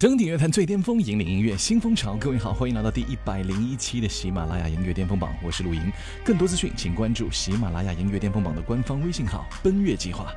[0.00, 2.14] 登顶乐坛最巅峰，引领音乐新风潮。
[2.20, 5.90] 各位好，欢迎来到第一百零一期的喜马拉雅音乐巅峰榜，我是陆莹。
[6.24, 10.32] 更多资讯，请关注喜马拉雅音乐巅峰榜的官方微信号“奔月计划”。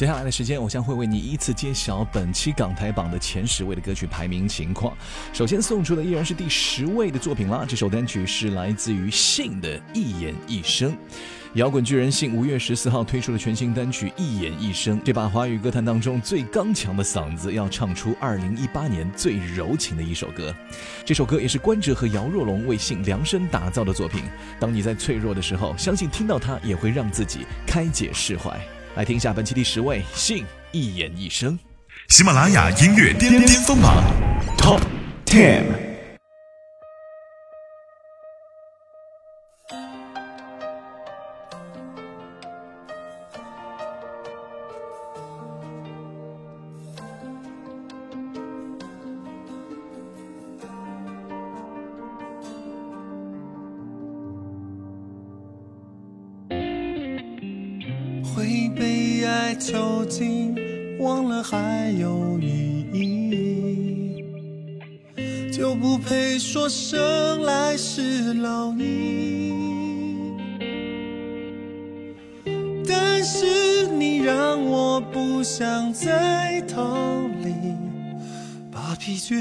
[0.00, 4.96] 接下来的时间，我将会为你依次揭晓本期港台榜的前十位的歌曲排名情况。
[5.30, 10.90] 首先送出的依然是第十位的作品啦，这首单曲是来自于信的《一言一生》。
[11.52, 20.54] 摇滚巨人信五月十四号推出了全新单曲《一言一生》，这把华语歌坛当中最刚强的嗓子，要唱出二零一八年最柔情的一首歌。
[21.04, 24.22] 这首歌也是关喆和姚若龙为信量身打造的作品。
[24.58, 28.58] 当你在脆弱的时候，相信听到它也会让自己开解释怀。
[29.00, 31.58] 来听一下本期第十位信《一言一生》，
[32.14, 34.04] 喜马拉雅音乐巅巅峰榜
[34.58, 34.82] Top
[35.24, 35.89] Ten。
[61.42, 64.24] 还有意义，
[65.50, 70.34] 就不配说声来时路你。
[72.86, 77.54] 但是你让我不想再逃离，
[78.70, 79.40] 把疲倦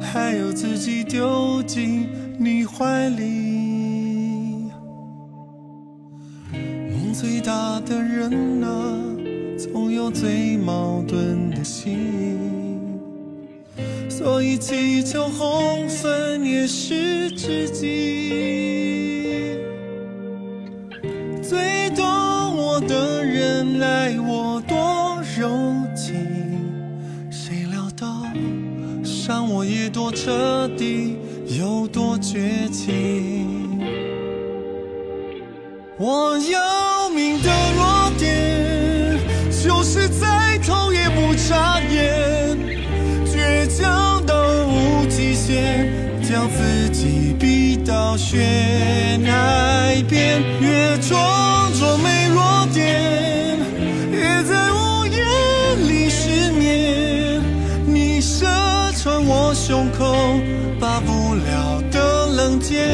[0.00, 4.70] 还有自己丢进你怀里。
[6.52, 8.68] 梦最大的人啊，
[9.56, 12.98] 总有最矛盾的心，
[14.08, 19.58] 所以祈求红粉也是知己。
[21.42, 22.04] 最懂
[22.56, 25.48] 我的人爱我多柔
[25.94, 26.14] 情，
[27.30, 28.24] 谁料到
[29.04, 31.16] 伤我也多彻底，
[31.46, 33.44] 有多绝情。
[35.96, 36.83] 我要
[39.84, 42.56] 是再痛也不眨眼，
[43.26, 44.34] 倔强到
[44.66, 45.92] 无极限，
[46.26, 48.40] 将自己逼到悬
[49.24, 53.58] 崖边，越装作没弱点，
[54.10, 55.22] 也在午夜
[55.86, 57.42] 里失眠。
[57.86, 58.46] 你射
[58.96, 60.40] 穿我胸口，
[60.80, 62.88] 拔不了的冷箭。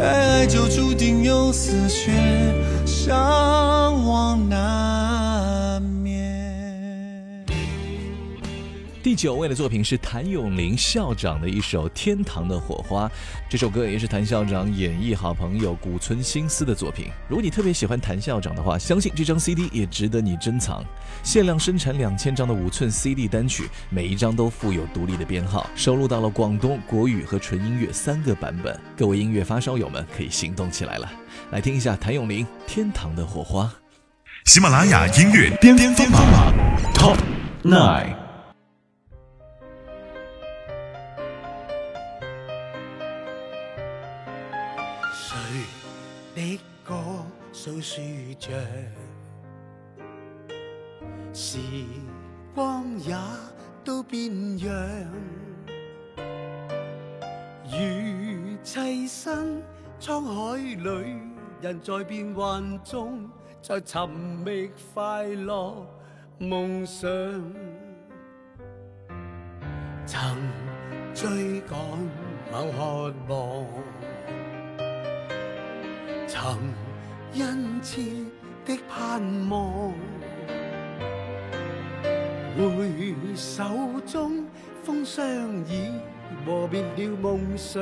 [0.00, 2.12] 爱就注定有丝血，
[9.18, 13.08] 九位的作品是谭咏麟校长的一首《天堂的火花》，
[13.48, 17.06] 这首歌也是谭校长演绎好朋友古村新司的作品。
[17.26, 20.84] 如果你特别喜欢谭校长的话，相信这张 CD 也值得你珍藏。
[21.24, 28.78] 限量生产两千张的五寸 CD 单曲，每一张都附有独立的编号，收录到了广东、国语和纯音乐三个版本。
[28.96, 31.10] 各位音乐发烧友们可以行动起来了，
[31.50, 33.64] 来听一下谭咏麟《天堂的火花》。
[34.44, 36.54] 喜马拉雅音乐巅巅峰榜
[36.94, 37.18] Top
[37.64, 38.17] Nine。
[47.80, 48.50] 诉说着？
[51.32, 51.58] 时
[52.54, 53.14] 光也
[53.84, 54.72] 都变样，
[57.64, 59.62] 如栖身
[60.00, 61.20] 沧海里，
[61.60, 63.30] 人在变幻中，
[63.62, 65.86] 在寻觅快乐
[66.38, 67.08] 梦想。
[70.06, 70.36] 曾
[71.14, 71.78] 追赶
[72.50, 73.64] 猛渴望，
[76.26, 76.58] 曾
[77.38, 78.02] 殷切
[78.66, 79.94] 的盼望。
[82.56, 83.64] 回首
[84.04, 84.44] 中
[84.82, 85.24] 风霜
[85.68, 85.92] 已
[86.44, 87.80] 磨灭了梦想，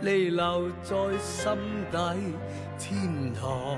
[0.00, 1.50] 弥留在心
[1.90, 1.98] 底
[2.78, 3.76] 天堂。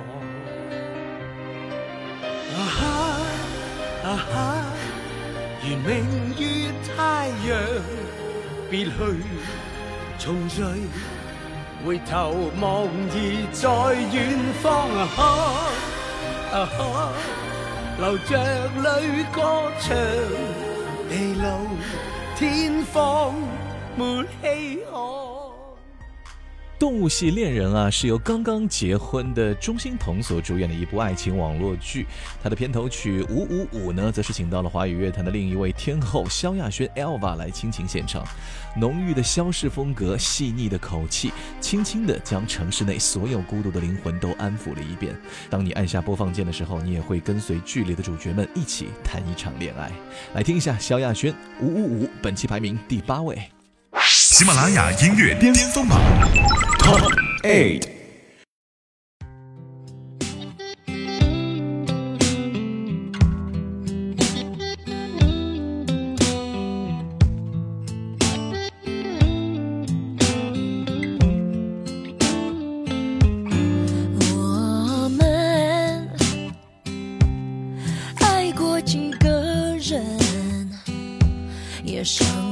[2.53, 2.85] 啊哈
[4.05, 4.35] 啊哈，
[5.65, 5.89] 圆明
[6.39, 7.57] 于太阳，
[8.71, 8.91] 别去
[10.19, 10.61] 重聚，
[11.84, 13.17] 回头望而
[13.52, 13.64] 在
[14.14, 14.17] 远
[14.62, 14.64] 方。
[14.90, 15.19] 啊哈
[16.52, 16.78] 啊哈。
[17.99, 18.31] 流着
[18.82, 19.38] 泪歌
[19.81, 19.96] 唱，
[21.08, 21.12] 地
[21.43, 21.44] 老
[22.37, 22.94] 天荒
[23.96, 24.44] 没希
[24.93, 24.96] 望。
[26.78, 32.06] 动物系恋人啊，是由刚刚结婚的钟欣桐所主演的一部爱情网络剧。
[32.43, 38.23] 它的片头曲《五五五》呢，则是请到了华语乐坛的另一位天后萧亚轩 Elva 来倾情献唱。
[38.76, 41.32] 浓郁的萧氏风格，细腻的口气，
[41.62, 45.17] 轻轻地将城市内所有孤独的灵魂都安抚了一遍。
[45.49, 49.90] 当你按下播放键的时候，你也会跟随剧里的主角们一起谈一场恋爱。
[50.34, 51.32] 来听一下萧亚轩
[51.62, 53.56] 《五五五》，本期排名第八位。
[54.28, 56.00] 喜马拉雅音乐巅峰榜
[56.81, 57.00] Top
[57.44, 57.96] Eight。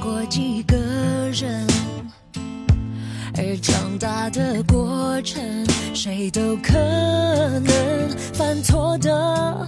[0.04, 0.76] 过几个
[1.32, 1.66] 人，
[3.38, 5.42] 而长大的过程，
[5.94, 9.66] 谁都可能犯错的，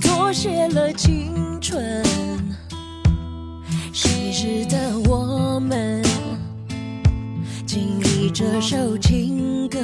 [0.00, 2.02] 妥协了青春，
[3.92, 6.02] 昔日的我们。
[7.66, 9.78] 经历这首情歌，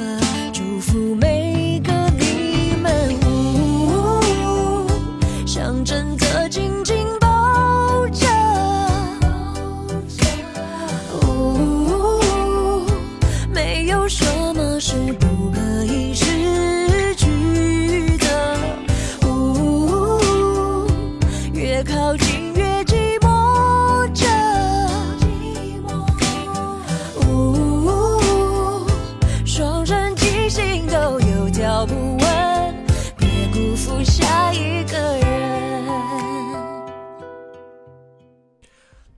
[0.51, 2.91] 祝福每个你们。
[3.27, 4.87] 呜
[5.45, 6.96] 想真的紧紧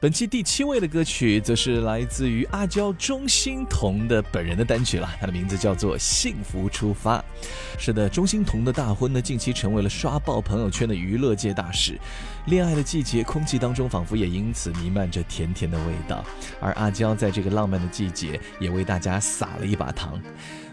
[0.02, 7.18] 本期第七位的歌曲，则是来自于阿娇钟欣桐的本人的单曲了，它的名字叫做《幸福出发》。
[7.78, 12.00] 是的，钟欣桐的大婚呢，近期成为了刷爆朋友圈的娱乐界大事。
[12.46, 16.24] 恋爱的季节，空气当中仿佛也因此弥漫着甜甜的味道。
[16.62, 20.18] 而阿娇在这个浪漫的季节，也为大家撒了一把糖。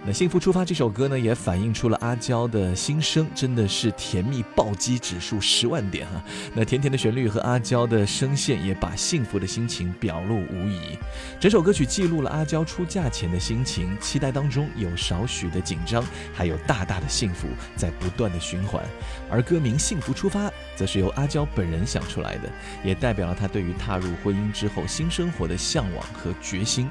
[0.06, 6.22] 那《幸福出发》这首歌呢，也反映出了阿娇的心声，真的是甜蜜暴击指数十万点哈、
[6.54, 10.96] 那甜甜的旋律和阿娇的声线，也把幸福的心情表露无遗。
[11.40, 18.80] 整首歌曲记录了阿娇出嫁前的心情，期待当中有少许的紧张，还有大大的幸福在不断的循环。
[19.28, 22.48] 而歌名《幸福出发》，则是由阿娇本人想出来的，
[22.84, 26.88] 也代表了她对于踏入婚姻之后新生活的向往和决心。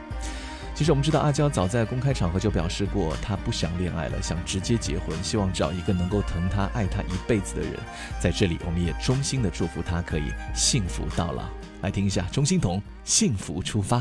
[0.76, 7.72] 其实我们知道，阿娇早在公开场合就表示过，她不想恋爱了，想直接结婚，希望找一个能够疼她、爱她一辈子的人。
[8.20, 11.44] 在这里，我们也衷心的祝福她可以幸福到老。
[11.82, 13.98] 来听一下钟欣桐《幸福出发》。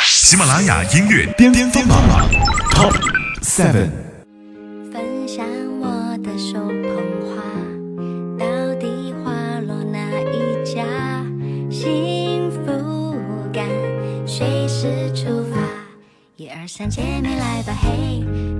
[0.00, 2.00] 喜马拉雅音乐巅峰榜
[2.70, 2.98] Top
[3.42, 4.05] Seven。
[16.66, 18.55] 二三，姐妹来吧，嘿！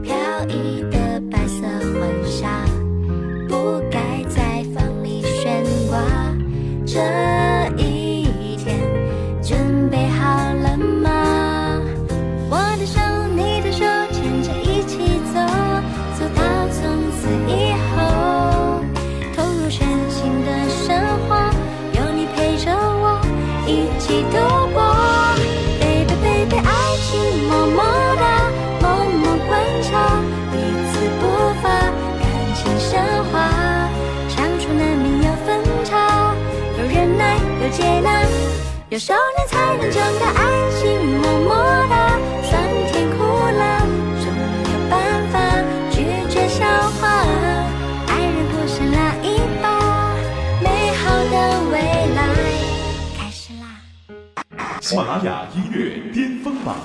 [54.87, 56.77] 喜马拉雅音乐巅峰榜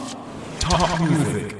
[0.60, 1.51] Top Music。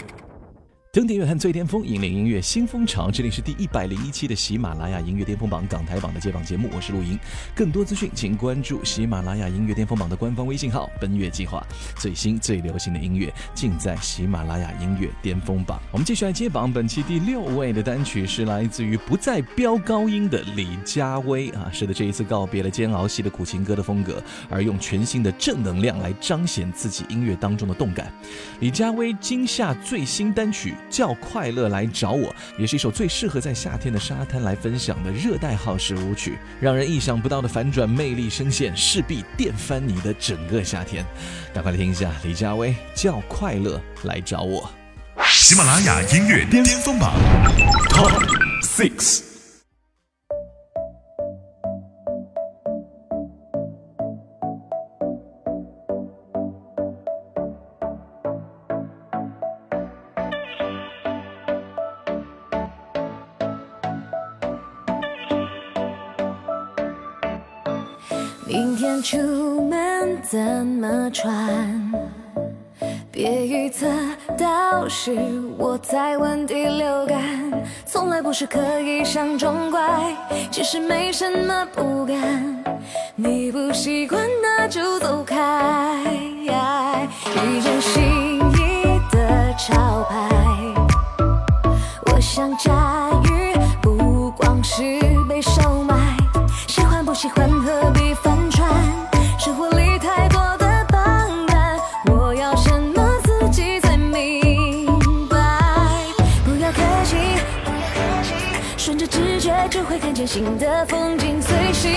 [1.02, 3.10] 登顶乐坛最巅峰，引领音乐新风潮。
[3.10, 7.18] 这里是第一百零一期的喜马拉雅音乐巅峰榜港台榜的接榜节目，我是陆莹。
[7.56, 11.66] 更多资讯请关注喜马拉雅音乐巅峰榜的官方微信号“奔月计划”，
[11.98, 15.82] 最新最流行的音乐尽在喜马拉雅音乐巅峰榜。
[15.92, 28.14] 我们继续来接榜，本期第六位的单曲是来自于不再飙高音的李佳薇啊，是的，这一次告别了煎熬系的苦情歌的风格，而用全新的正能量来彰显自己音乐当中的动感。
[28.60, 30.76] 李佳薇今夏最新单曲。
[30.92, 41.06] 叫快乐来找我，也是一首最适合在夏天的沙滩来分享的热带好时舞曲，让人意想不到的反转魅力声线，势必电翻你的整个夏天。
[41.54, 44.70] 赶快来听一下李佳薇叫快乐来找我。
[45.26, 47.14] 喜马拉雅音乐巅峰榜
[47.90, 48.12] Top
[48.64, 49.31] Six。
[68.52, 71.90] 明天出门怎么穿？
[73.10, 73.88] 别预测，
[74.38, 75.18] 到时
[75.58, 77.18] 我再问第六感。
[77.86, 80.14] 从来不是刻意想装乖，
[80.52, 82.62] 只是没什么不敢。
[83.16, 86.04] 你不习惯那就走开。
[86.44, 90.30] 一件心意的潮牌，
[109.92, 111.92] 会看见新的风景，随性。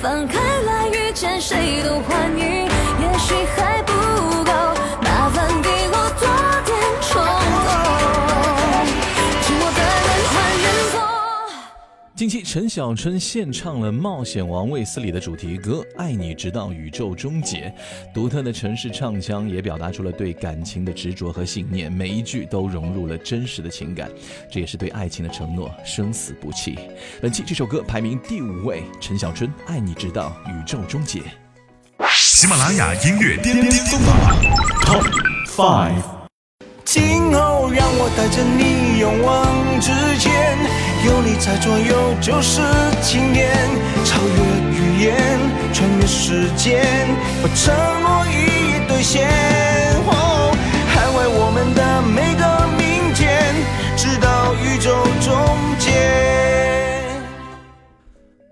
[0.00, 2.61] 放开来遇见谁都欢迎，
[12.22, 17.74] 近期，陈小春献唱了《冒险王卫斯理》的主题歌《爱你直到宇宙终结》，
[18.14, 24.08] 独特的城市唱腔也表达出了对感情的执着和信念，每一句都融入了真实的情感，
[24.48, 26.78] 这也是对爱情的承诺，生死不弃。
[27.20, 31.18] 本期这首歌排名第五位，陈小春《爱你直到宇宙终结》。
[32.08, 34.36] 喜马拉雅音乐巅峰榜
[34.84, 35.10] Top
[35.48, 36.21] Five。
[36.92, 40.58] 今后让我带着你勇往直前，
[41.06, 42.60] 有你在左右就是
[43.00, 43.48] 晴天，
[44.04, 44.36] 超越
[44.76, 45.16] 语言，
[45.72, 46.84] 穿越时间，
[47.42, 47.72] 把承
[48.02, 49.26] 诺一一兑现。
[50.04, 50.52] 哦，
[50.92, 52.44] 捍卫我们的每个
[52.76, 53.54] 明天，
[53.96, 55.32] 直到宇宙终
[55.78, 55.88] 结。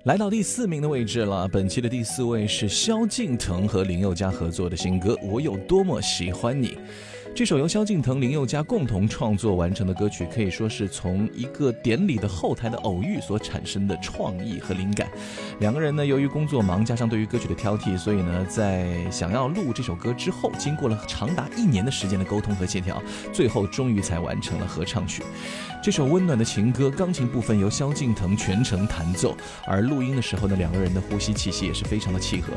[0.05, 1.47] 来到第四名的位置了。
[1.47, 6.69] 本期的第四位是萧敬腾和林宥嘉合作的新歌《我有多么喜欢你》。
[7.33, 15.09] 这首由萧敬腾、林宥嘉共同创作完成的歌曲，可以说是从一个典礼的后台的偶遇所产生的创意和灵感。
[15.61, 25.23] 两个人呢，由于工作忙，加上对于歌曲的挑剔，所以呢，在想要录这首歌之后，经过了长达一年的时间的沟通和协调，最后终于才完成了合唱曲。
[25.83, 29.35] 这首温暖的情歌，钢琴部分由萧敬腾全程弹奏，
[29.67, 32.53] 而录音的时候呢，两个人的呼吸气息也是非常的契合。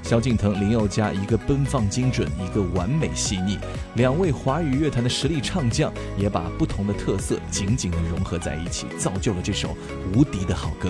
[0.00, 3.58] 萧敬腾、林宥嘉，一个奔放精准，一个完美细腻，
[3.94, 9.76] 两位华语乐坛的实力唱将，也把不同的特色紧紧的融合在一起，造就了这首
[10.14, 10.88] 无敌的好歌。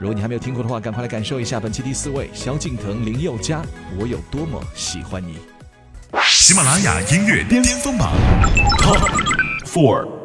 [0.00, 3.62] 如果你还没有听过的话，赶快来感受一下本期第四位萧敬腾、林宥嘉，
[3.98, 5.36] 我有多么喜欢你。
[6.24, 8.14] 喜马拉雅音乐巅峰榜
[8.78, 9.06] Top
[9.66, 10.15] Four。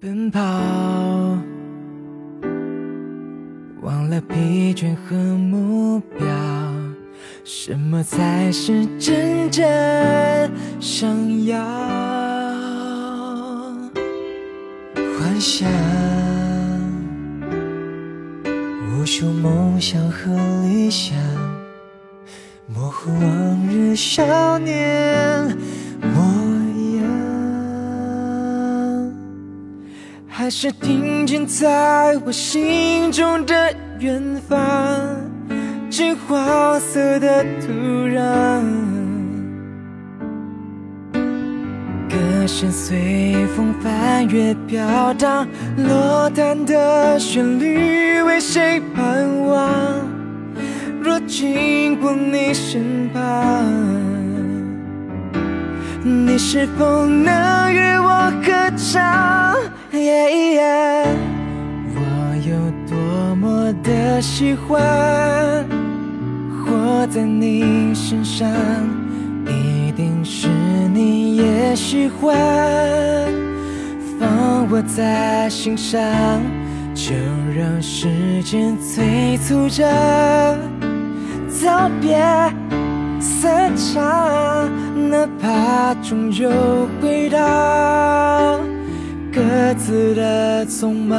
[0.00, 0.40] 奔跑，
[3.82, 6.24] 忘了疲倦和目标，
[7.42, 9.68] 什么才是真正
[10.78, 11.58] 想要？
[15.18, 15.68] 幻想，
[18.92, 21.18] 无数梦想和理想，
[22.68, 25.58] 模糊往日少年
[30.48, 34.56] 还是听见在我心中的远方，
[35.90, 37.70] 金黄色的土
[38.08, 38.62] 壤，
[42.08, 45.46] 歌声随风翻越飘荡，
[45.86, 49.70] 落单的旋律为谁盼望？
[51.02, 53.22] 若经过你身旁。
[56.02, 59.54] 你是否能与我歌唱
[61.94, 62.00] 我
[62.48, 62.56] 有
[62.88, 64.80] 多么的喜欢，
[66.64, 68.48] 活在你身上，
[69.44, 70.48] 一定是
[70.94, 72.34] 你也喜欢。
[74.18, 76.00] 放我在心上，
[76.94, 77.12] 就
[77.54, 79.84] 让时间催促着
[81.62, 82.18] 道别。
[83.40, 84.68] 散场，
[85.08, 86.50] 哪怕终究
[87.00, 88.58] 回到
[89.32, 91.16] 各自的匆忙。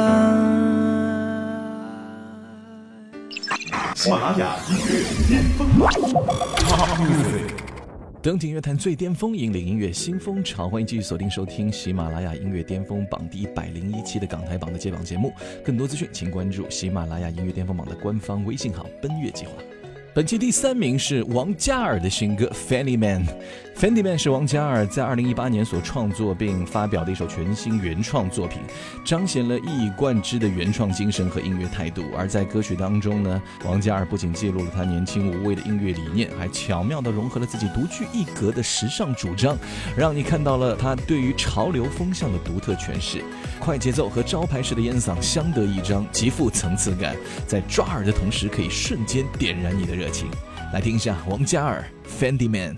[3.94, 5.88] 喜马拉雅音乐巅峰榜。
[8.20, 10.68] 登顶乐坛最巅峰，引领音乐新风潮。
[10.68, 15.32] 欢迎继续锁定收听喜马拉雅音乐巅峰榜第一百零一期的港台榜的揭榜节目。
[15.64, 19.52] 更多资讯，请关注喜马拉雅音乐巅峰榜的官方微信号“奔月计划”。
[20.12, 23.24] 本期第三名是王嘉尔的新歌《Fanny Man》。
[23.80, 28.60] 《Fendi Man》是王嘉尔在二零一八年所创作并发表的一首全新原创作品，
[29.06, 32.04] 彰显了一以贯之的原创精神和音乐态度。
[32.14, 39.56] 而在歌曲当中呢，王嘉尔不仅记录了他年轻无畏的音乐理念，还巧妙地融合了自己独具一格的时尚主张，
[39.96, 43.24] 让你看到了他对于潮流风向的独特诠释。
[43.58, 50.28] 快节奏和招牌式的烟嗓相得益彰，极富层次感，在抓耳的同时可以瞬间点燃你的热情。
[50.70, 51.82] 来听一下王嘉尔
[52.22, 52.76] 《Fendi Man》。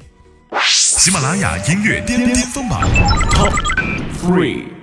[1.03, 2.81] 喜马拉雅音乐巅巅峰榜
[3.33, 3.53] Top
[4.23, 4.82] Three。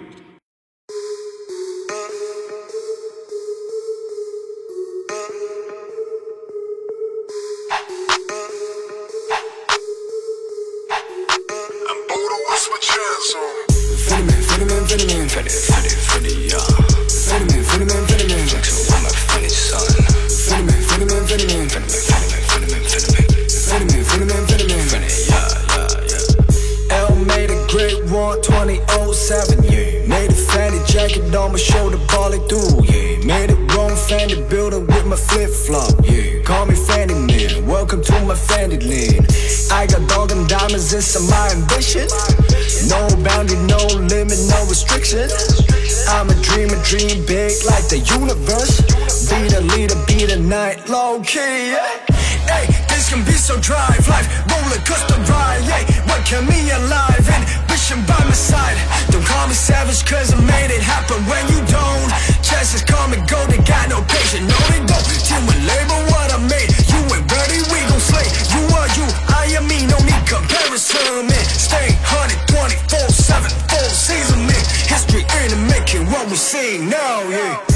[48.30, 48.82] Universe.
[49.30, 51.74] Be the leader, be the night, low key.
[51.74, 52.06] Yeah.
[52.46, 53.90] Hey, this can be so dry.
[54.06, 55.66] Life, roller coaster ride.
[55.66, 57.26] Yeah, what kept me alive?
[57.26, 58.78] Ambition by my side.
[59.10, 62.10] Don't call me savage, cause I made it happen when you don't.
[62.46, 64.46] Chances come and go, they got no patience.
[64.46, 65.06] No, they don't.
[65.26, 66.70] Till my label what I made.
[66.90, 68.28] You ain't ready, we gon' slay.
[68.54, 69.08] You are you,
[69.42, 71.46] I am me, no need comparison, man.
[71.50, 74.64] Stay 124 7, full season, man.
[74.86, 77.69] History in the making, what we see now, yeah.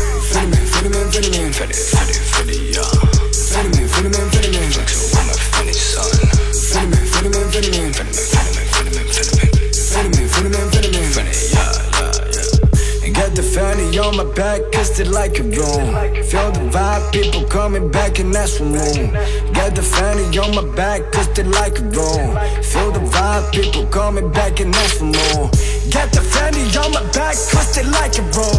[0.83, 2.83] Phenomen, phenomen, fatty, fatty, fatty, yeah.
[3.31, 4.75] Phenomen, phenomen, phenomen.
[4.75, 6.11] Like so I'm a funny son.
[6.51, 8.11] Phenomen, phenomen, phenomen.
[8.19, 9.47] Phenomen, phenomen, phenomen.
[9.71, 11.07] Phenomen, phenomen, phenomen.
[11.15, 13.05] Funny, yeah, yeah, yeah.
[13.07, 15.87] And got the fanny on my back, kissed it like a broom.
[16.27, 19.13] Feel the vibe, people coming back and that's from room.
[19.53, 22.35] Got the fanny on my back, kissed it like a broom.
[22.61, 25.49] Feel the vibe, people coming back and that's from room.
[25.95, 28.52] Got the fanny on my back, kissed it like a broom.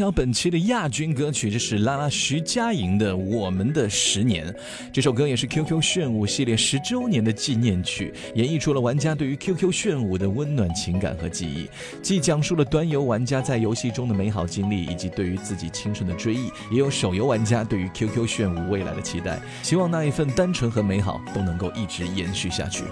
[0.00, 4.48] 继续揭晓本期的亚军歌曲，这是拉拉徐佳莹的《我们的十年》。
[4.90, 11.68] 这首歌也是 QQ 炫舞系列十周年的纪念曲，演绎出了玩家对于 QQ 炫舞的温暖情感和记忆，
[12.00, 19.38] 既讲述了端游玩家在游戏中的美好经历，以及对于自己青春的追忆，也有手游玩家对于 QQ 炫舞未来的期待。
[19.62, 22.84] 希望那一份单纯和美好都能够一直延续下去。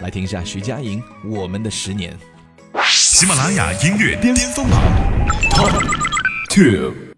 [0.00, 0.98] 来听一下徐佳莹
[1.28, 2.16] 《我们的十年》。
[2.88, 4.80] 喜马拉雅音乐巅峰榜
[6.54, 7.13] Two。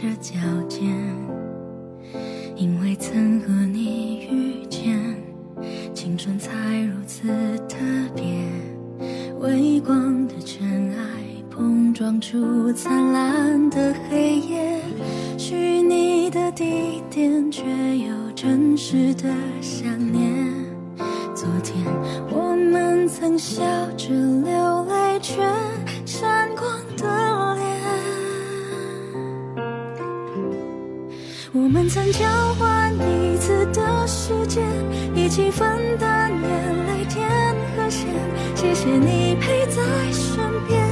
[0.00, 0.86] 着脚尖。
[2.54, 4.96] 因为曾和你遇见，
[5.92, 7.26] 青春才如此
[7.68, 7.76] 特
[8.14, 8.24] 别。
[9.40, 11.04] 微光的尘埃
[11.50, 14.17] 碰撞出灿烂的黑
[38.88, 40.82] 谢谢你陪在身边，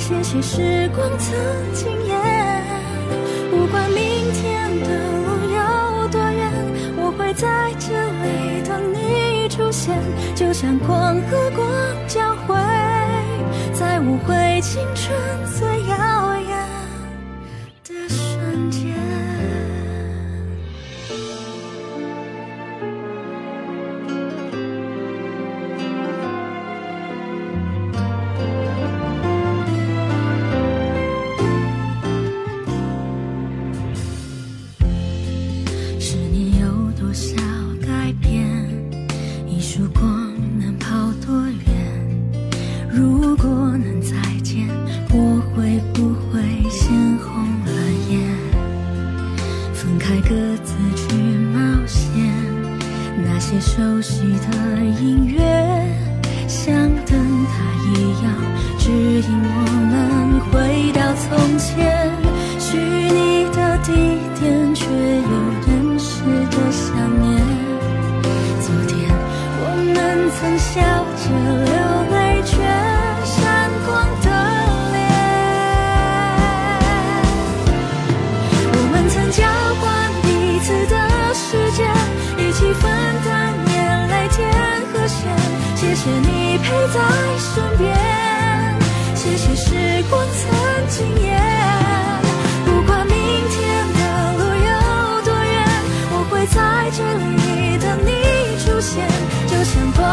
[0.00, 1.32] 谢谢时光曾
[1.72, 2.12] 经也。
[3.52, 4.88] 不管明天的
[5.22, 6.52] 路有多远，
[6.96, 9.96] 我会在这里等你出现，
[10.34, 11.64] 就像光和光
[12.08, 12.56] 交汇，
[13.72, 15.16] 在无悔青春
[15.56, 16.37] 最耀眼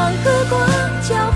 [0.06, 1.32] 像光和光交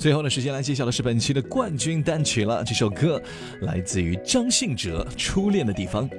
[0.00, 2.64] 最后的时间来揭晓的是本期的冠军单曲了。
[2.64, 3.22] 这首歌
[3.60, 6.08] 来自于张信哲，《初恋的地方》。《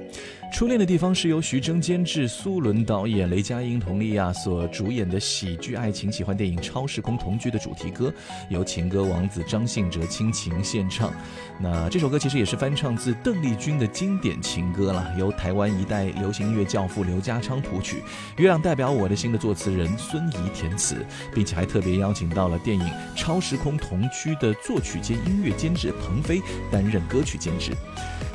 [0.52, 8.12] 初恋的地方》是由徐峥监制、苏伦导演、雷佳音、佟丽娅所主演的喜剧爱情奇幻电影《超时空同居》的主题歌，
[8.50, 11.10] 由情歌王子张信哲倾情献唱。
[11.58, 17.96] 那这首歌其实也是翻唱自邓丽君的经典情歌了，由台湾一代流行音乐教父刘家昌谱曲，
[18.36, 20.96] 《月亮代表我的心》的作词人孙怡填词，
[21.34, 22.84] 并且还特别邀请到了电影
[23.16, 27.72] 《超时空同居》的作曲兼音乐监制彭飞担任歌曲监制。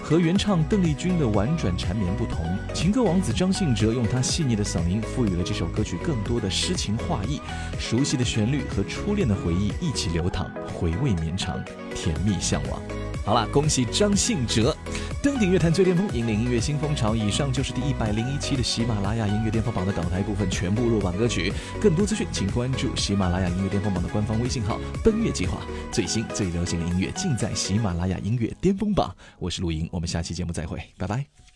[0.02, 7.42] 和原唱邓丽君的婉转缠绵不同，情歌王子张信哲用他细腻的嗓音赋予了这首歌曲更多的诗情画意，
[7.80, 11.64] 熟悉的旋律和初恋的回忆一起流淌，回味绵长，
[11.96, 12.82] 甜蜜向往。
[13.26, 14.74] 好了，恭喜张信哲
[15.22, 17.14] 登顶乐坛最巅峰，引领音乐新风潮。
[17.14, 21.52] 以上就是第一百零一期的喜马拉雅音乐巅峰榜的港台部分全部落榜歌曲。
[21.82, 25.58] 更多资讯，请关注喜马拉雅音乐巅峰榜的官方微信号“奔月计划”。
[25.92, 29.14] 最新最流行的音乐尽在喜马拉雅音乐巅峰榜。
[29.40, 31.47] 我是陆莹，我们下期节目再会，拜拜。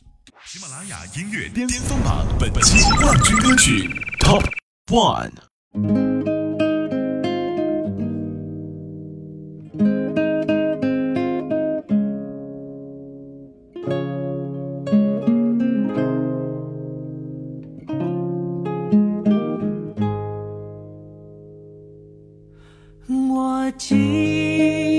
[0.46, 3.90] 喜马拉雅音乐巅峰榜本期冠军歌曲
[4.20, 4.44] Top
[4.88, 5.32] One。
[23.08, 24.91] 我今。